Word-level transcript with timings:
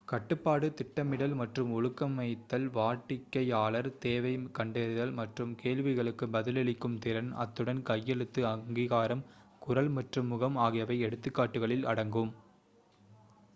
கட்டுப்பாடு 0.07 0.67
திட்டமிடல் 0.73 1.33
மற்றும் 1.33 1.69
ஒழுங்கமைத்தல் 1.73 2.65
வாடிக்கையாளர் 2.69 3.89
தேவை 3.99 4.33
கண்டறிதல் 4.51 5.13
மற்றும் 5.13 5.51
கேள்விகளுக்கு 5.55 6.27
பதிலளிக்கும் 6.27 6.97
திறன் 6.99 7.31
அத்துடன் 7.37 7.81
கையெழுத்து 7.83 8.43
அங்கீகாரம் 8.47 9.23
குரல் 9.61 9.91
மற்றும் 9.91 10.27
முகம் 10.27 10.57
ஆகியவை 10.57 10.97
எடுத்துக்காட்டுகளில் 10.99 11.85
அடங்கும் 11.85 12.31